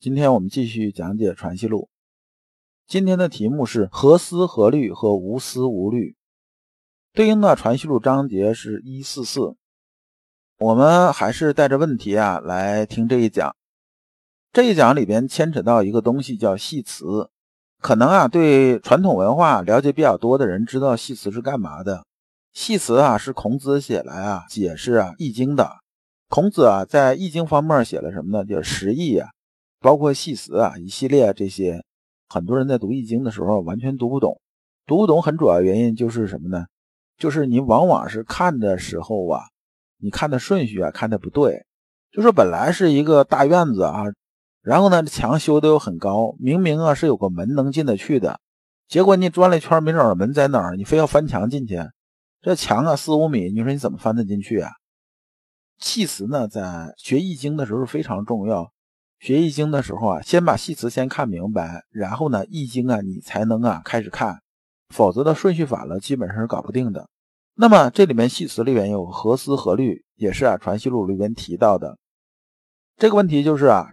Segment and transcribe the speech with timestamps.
[0.00, 1.80] 今天我们继续讲解《传习录》，
[2.86, 6.14] 今天的题目是“何思何虑”和“无思无虑”，
[7.12, 9.56] 对应的《传习录》章节是一四四。
[10.60, 13.56] 我们还是带着问题啊来听这一讲。
[14.52, 17.28] 这一讲里边牵扯到一个东西叫系辞，
[17.80, 22.06] 可能啊对传统文化了解比较多的人知道系辞是干嘛的。
[22.52, 25.68] 系辞啊是孔子写来啊解释啊《易经》的。
[26.28, 28.44] 孔子啊在《易经》方面写了什么呢？
[28.44, 29.30] 叫十义啊。
[29.80, 31.84] 包括系辞啊，一系列这些，
[32.28, 34.40] 很多人在读易经的时候完全读不懂。
[34.86, 36.66] 读不懂很主要原因就是什么呢？
[37.16, 39.42] 就是你往往是看的时候啊，
[39.98, 41.66] 你看的顺序啊看的不对。
[42.10, 44.04] 就说本来是一个大院子啊，
[44.62, 48.40] 然后呢这墙修的又很高，明明啊是有个门能进得去的，
[48.88, 51.78] 结果你转了一圈没找着门在哪儿，你非要翻墙进去。
[52.40, 54.70] 这墙啊四五米，你说你怎么翻得进去啊？
[55.78, 58.72] 系辞呢，在学易经的时候非常重要。
[59.18, 64.40] 学易经的时候啊，先把系辞先看明白，然后呢，易经啊你才能啊开始看，
[64.94, 67.08] 否则的顺序反了，基本上是搞不定的。
[67.54, 71.98] 那么这里面系辞里面有何思何虑，也是啊《传习录》里边提到的。
[72.96, 73.90] 这个问题就是啊，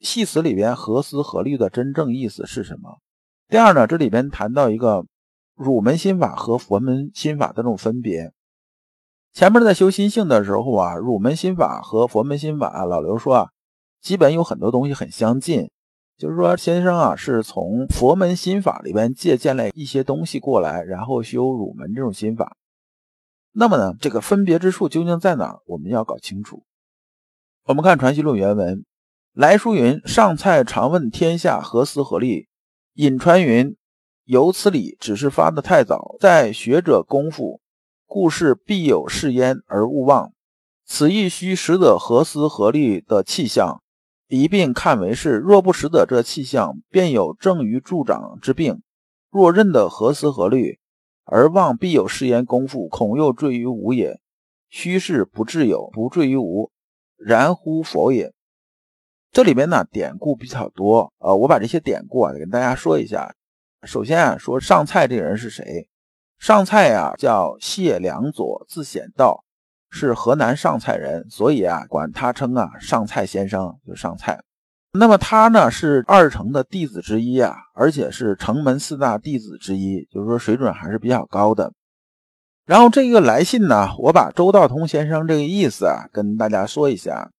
[0.00, 2.98] 系辞里边何思何虑的真正意思是什么？
[3.48, 5.06] 第二呢，这里边谈到一个
[5.54, 8.32] 儒门心法和佛门心法的这种分别。
[9.32, 13.50] 前面在修心性的时候啊，儒门心法和佛门心法，老刘说啊。
[14.04, 15.70] 基本有很多东西很相近，
[16.18, 22.54] 就是说先生啊是从佛门心法里边借鉴了一些东西过来，然后修儒门这种心法。
[23.52, 25.60] 那么呢，这个分别之处究竟在哪儿？
[25.64, 26.64] 我们要搞清楚。
[27.64, 28.84] 我们看《传习录》原文，
[29.32, 32.46] 来书云：“上蔡常问天下何思何虑。”
[32.96, 33.74] 尹川云
[34.24, 37.62] ：“由此理，只是发的太早，在学者功夫，
[38.04, 40.34] 故事必有是焉而勿忘。
[40.84, 43.80] 此亦须识得何思何虑的气象。”
[44.28, 48.82] 一并看为是，若不识得这气象，便有正于助长之病。
[49.30, 50.78] 若认得何思何虑，
[51.24, 54.20] 而望必有是言功夫，恐又坠于无也。
[54.70, 56.70] 虚是不至有，不坠于无，
[57.16, 58.32] 然乎否也。
[59.30, 63.34] 这里面呢典故比较多，呃，我把这些典故啊跟大家说一下。
[63.82, 65.88] 首先啊，说上蔡这个人是谁？
[66.38, 69.44] 上蔡啊叫谢良佐，字显道。
[69.96, 74.36] 是河南上蔡人，所以啊，管他称啊上蔡先生，就上蔡。
[74.92, 81.72] 那么他呢是二程的弟子之一啊，而且是城门四大弟子之一，就是说水准还是比较高的。
[82.66, 87.30] 然后这个来信呢，我把周道通先生这个意思啊跟大家说一下。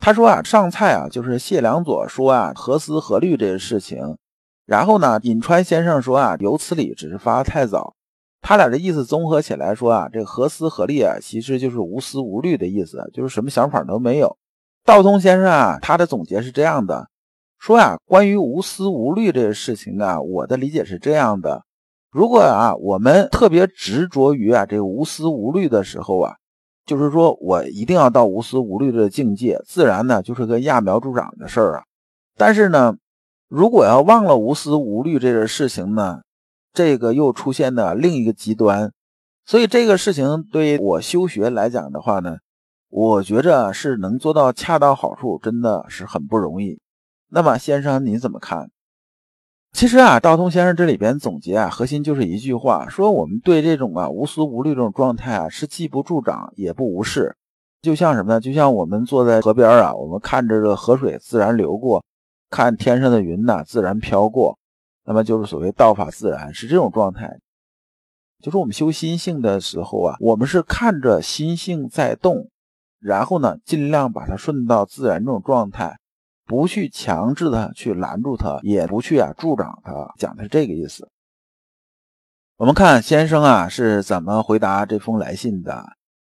[0.00, 4.18] 他说啊，上蔡啊就是谢良佐说啊何思何虑这个事情。
[4.66, 7.94] 然后呢，颍川先生说啊有此理，只是发的太早。
[8.42, 14.36] 他俩的意思综合起来说啊，这个何思何虑啊，其实就是无思无虑的意思，就是什么想法都没有。
[14.84, 17.06] 道通先生啊，他的总结是这样的，
[17.60, 21.62] 说呀，关于无思无虑这个事情啊，我的理解是这样的：
[22.10, 26.34] 如果啊，我们特别执着于啊这个无思无虑的时候啊，
[26.84, 31.84] 就是说我一定要到无思无虑的境界，自然呢就是个揠苗助长的事儿啊。
[32.36, 32.96] 但是呢，
[33.48, 36.22] 如果要忘了无思无虑这个事情呢？
[36.72, 38.92] 这个又出现的另一个极端，
[39.44, 42.38] 所以这个事情对我修学来讲的话呢，
[42.88, 46.80] 我觉着是能做到恰到好处，真的是很不容易。
[47.28, 48.70] 那么先生你怎么看？
[49.72, 57.34] 其实啊，道通先生这里边总结啊，核心就是一句话，说我们对这种啊无思无虑这种状态啊，是既不助长也不无视。
[57.80, 58.40] 就像什么呢？
[58.40, 62.04] 就像我们坐在河边啊，我们看着这河水自然流过，
[62.50, 64.58] 看天上的云呐自然飘过。
[65.04, 67.38] 那么就是所谓道法自然，是这种状态。
[68.42, 72.48] 就是我们修心性的时候啊，我们是看着心性在动，
[72.98, 75.96] 然后呢，尽量把它顺到自然这种状态，
[76.44, 80.12] 不去强制它，去拦住它，也不去啊助长它。
[80.18, 81.08] 讲的是这个意思。
[82.56, 85.84] 我们看先生啊是怎么回答这封来信的。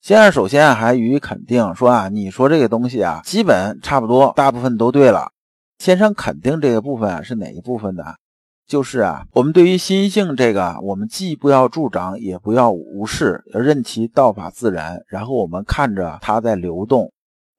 [0.00, 5.32] 先生首先还予以肯定，说啊，你说这个东西啊，基本差不多，大部分都对了。
[5.78, 8.14] 先生肯定这个部分啊是哪一部分呢？
[8.68, 15.02] 就是啊，我们对于心性这个，我们既不要助长，也不要无视，要任其道法自然。
[15.08, 17.10] 然后我们看着它在流动，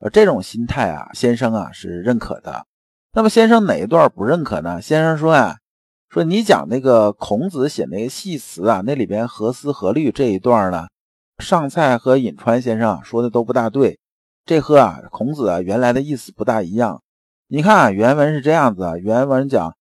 [0.01, 2.63] 呃，这种心态啊，先生啊是认可的。
[3.11, 4.79] 那么先生哪一段不认可呢？
[4.79, 5.57] 先生说呀，
[6.09, 10.85] 说你讲那个孔子写那个系辞啊，那里边何思何虑这一段呢？
[11.39, 13.97] 上蔡和颍川先生说的都不大对，
[14.45, 17.01] 这和啊孔子啊原来的意思不大一样。
[17.47, 19.73] 你看啊，原文是这样子啊，原文讲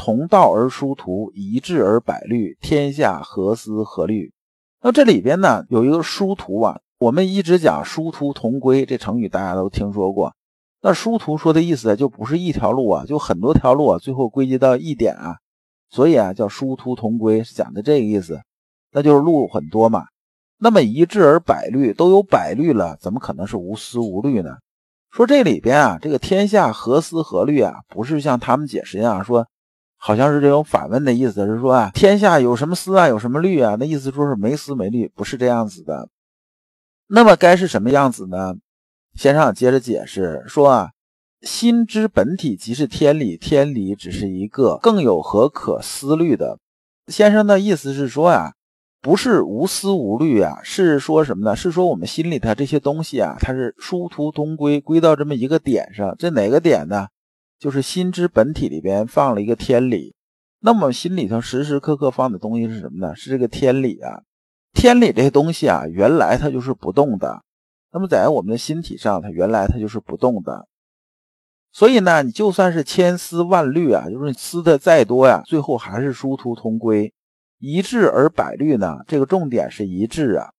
[0.00, 4.32] 同道而殊途，一致而百虑，天下何思何虑？
[4.80, 10.32] 那这里边呢有一个殊途啊，我们一直讲殊途同归这成语，大家都听说过。
[10.80, 15.36] 那殊途说的意思就不是一条路啊，就很多条路啊，最后归结到一点啊，
[15.90, 18.40] 所以啊叫殊途同归，是讲的这个意思。
[18.92, 20.06] 那就是路很多嘛。
[20.56, 24.56] 那么一致而百虑，都有百虑了，怎么可能是无思无虑呢？
[25.10, 29.46] 说这里边啊，这个天下何思何虑啊，不是像他们解释一样说，
[30.02, 33.76] 好像是这种反问的意思，是说啊，天下有什么思啊，有什么虑啊？
[33.78, 36.08] 那意思说是没思没虑，不是这样子的。
[37.06, 38.54] 那么该是什么样子呢？
[39.14, 40.90] 先生接着解释说啊，
[41.42, 46.58] 心之本体即是天理，天理只是一个，更有何可思虑的？
[47.08, 48.52] 先生的意思是说啊。
[49.02, 51.56] 不是无思无虑啊，是说什么呢？
[51.56, 56.14] 是说我们心里头这些东西啊，它是殊途同归，归到这么一个点上。
[56.18, 57.06] 这哪个点呢？
[57.60, 60.14] 就是心之本体里边放了一个天理。
[60.60, 63.14] 那么心里头时时刻刻放的东西是什么呢？
[63.14, 64.22] 是这个天理啊。
[64.72, 67.42] 天理这些东西啊，原来它就是不动的。
[67.92, 70.66] 那么在我们的心体上，它原来它就是不动的。
[71.72, 77.12] 所以呢，你就算是千丝万缕啊，就是你思的再多呀，最后还是殊途同归。
[77.58, 78.98] 一致而百虑呢？
[79.06, 80.52] 这个重点是一致啊。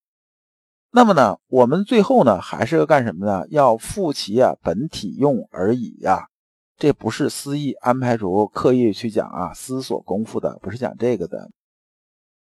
[0.92, 3.45] 那么呢，我们最后呢，还是要干什么呢？
[3.50, 6.27] 要复其啊本体用而已呀。
[6.81, 11.51] 这不是私意安排出刻意去讲啊思索功夫的，不是讲这个的。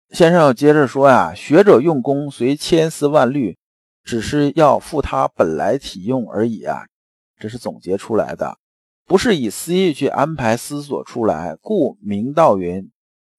[0.10, 3.56] 先生接着说呀，学者用功虽千丝万缕，
[4.04, 6.86] 只是要复他本来体用而已啊。
[7.40, 8.58] 这是总结出来的，
[9.06, 11.56] 不是以私意去安排思索出来。
[11.62, 12.90] 故明道云。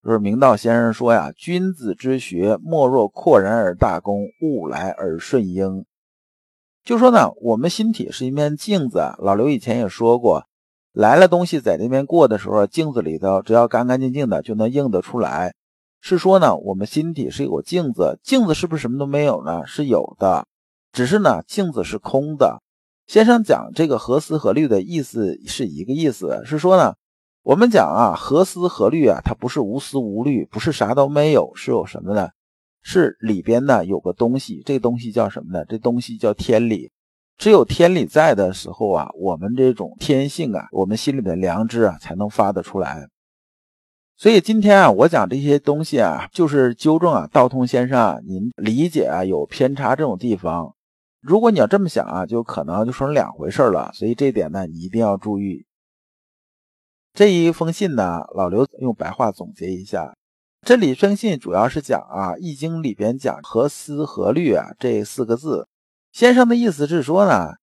[0.05, 5.85] 就是明道先生说呀：“君子之学，莫若阔然而大公，物来而顺应。”
[6.87, 9.13] 就说呢，我们心体是一面镜子。
[9.19, 10.47] 老刘以前也说过，
[10.95, 15.55] 来了东西在那边过的时候，镜子里头只要干干净净的，就能映得出来。
[16.01, 19.67] 是说呢，我们心底是有镜子，镜子是不是什么都没有呢？
[19.67, 20.47] 是有的，
[20.93, 22.63] 只是呢，镜子是空的。
[23.09, 26.95] 先生讲这个何思何虑的意思是一个意思，是说呢。
[27.43, 29.21] 我们讲啊，何思何虑啊？
[29.23, 32.31] 它不是无思无虑，不是啥都没有，是有什么呢？
[32.81, 35.67] 是里边呢有个东西，这东西叫什么呢？
[35.69, 36.91] 这东西叫天理。
[37.37, 43.09] 只有天理在的时候啊，我们这种天性啊，我们心里的良知啊，才能发得出来。
[44.17, 50.75] 所以今天啊，我讲这些东西啊，就是纠正啊，道通先生啊，您理解啊有偏差这种地方。
[51.21, 53.91] 如果你要这么想啊，就可能就成两回事了。
[53.93, 55.67] 所以这点呢，你一定要注意。
[57.13, 60.15] 这一封信呢，老刘用白话总结一下，
[60.63, 65.67] 这里封信主要是讲啊，《易经》里边讲何思何虑啊这四个字。
[66.15, 67.55] 先生的意思是说呢，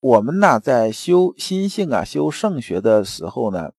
[0.00, 3.70] 我们呢在修心性啊、修圣学的时候呢，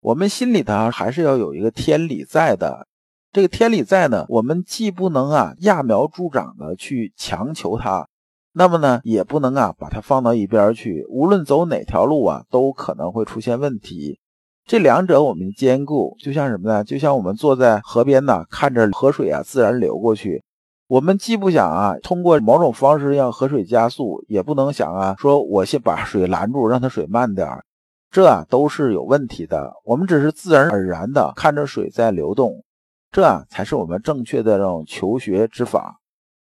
[0.00, 2.86] 我们心里头还是要有一个天理在的。
[3.32, 8.06] 这个天理在呢，我们既不能啊揠苗助长的去强求它，
[8.52, 11.04] 那么呢也不能啊把它放到一边去。
[11.08, 14.20] 无论走哪条路啊，都可能会出现问题。
[14.66, 16.84] 这两者我们兼顾，就像什么呢？
[16.84, 20.44] 就像我们坐在河边呢，看着河水啊自然流过去。
[20.90, 27.64] 我们既不想啊通过某种方式让河水加速，也不能想啊说我先把水拦住，让它水慢点儿，
[28.10, 29.72] 这啊都是有问题的。
[29.84, 32.64] 我们只是自然而然的看着水在流动，
[33.12, 36.00] 这啊才是我们正确的这种求学之法。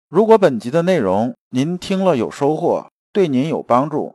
[0.08, 4.14] 如果本集的内容您听了有收获，对您有帮助，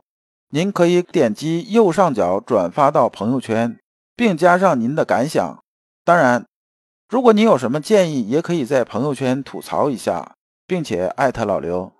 [0.50, 3.78] 您可以点击右上角转发到朋友圈。
[4.16, 5.62] 并加上您的感想，
[6.04, 6.44] 当然，
[7.08, 10.36] 如果你有什么建议，也可以在朋友圈吐槽一下，
[10.66, 11.90] 并且艾特老刘。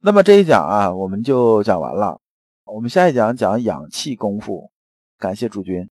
[0.00, 2.20] 那么这一讲啊，我们就讲完了。
[2.66, 4.70] 我们下一讲讲氧气功夫，
[5.18, 5.88] 感谢诸君。